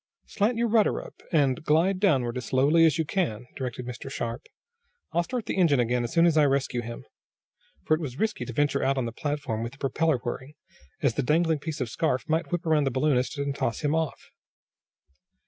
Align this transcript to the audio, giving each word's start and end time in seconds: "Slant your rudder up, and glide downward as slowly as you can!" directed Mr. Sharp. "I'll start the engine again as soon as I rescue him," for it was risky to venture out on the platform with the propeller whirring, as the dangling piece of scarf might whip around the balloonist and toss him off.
"Slant 0.25 0.57
your 0.57 0.67
rudder 0.67 0.99
up, 0.99 1.21
and 1.31 1.63
glide 1.63 1.99
downward 1.99 2.35
as 2.35 2.45
slowly 2.45 2.87
as 2.87 2.97
you 2.97 3.05
can!" 3.05 3.45
directed 3.55 3.85
Mr. 3.85 4.09
Sharp. 4.09 4.41
"I'll 5.11 5.21
start 5.21 5.45
the 5.45 5.57
engine 5.57 5.79
again 5.79 6.03
as 6.03 6.11
soon 6.11 6.25
as 6.25 6.37
I 6.37 6.45
rescue 6.45 6.81
him," 6.81 7.05
for 7.85 7.93
it 7.93 8.01
was 8.01 8.17
risky 8.17 8.43
to 8.45 8.51
venture 8.51 8.81
out 8.83 8.97
on 8.97 9.05
the 9.05 9.11
platform 9.11 9.61
with 9.61 9.73
the 9.73 9.77
propeller 9.77 10.17
whirring, 10.17 10.55
as 11.03 11.13
the 11.13 11.21
dangling 11.21 11.59
piece 11.59 11.79
of 11.81 11.87
scarf 11.91 12.27
might 12.27 12.51
whip 12.51 12.65
around 12.65 12.85
the 12.85 12.89
balloonist 12.89 13.37
and 13.37 13.53
toss 13.55 13.81
him 13.81 13.93
off. 13.93 14.31